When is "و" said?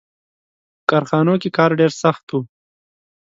2.33-2.37